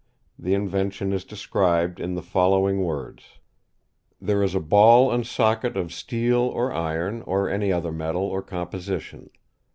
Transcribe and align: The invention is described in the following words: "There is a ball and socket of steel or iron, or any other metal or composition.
The 0.39 0.55
invention 0.55 1.13
is 1.13 1.23
described 1.23 1.99
in 1.99 2.15
the 2.15 2.23
following 2.23 2.81
words: 2.83 3.37
"There 4.19 4.41
is 4.41 4.55
a 4.55 4.59
ball 4.59 5.11
and 5.11 5.27
socket 5.27 5.77
of 5.77 5.93
steel 5.93 6.39
or 6.39 6.73
iron, 6.73 7.21
or 7.21 7.47
any 7.47 7.71
other 7.71 7.91
metal 7.91 8.23
or 8.23 8.41
composition. 8.41 9.29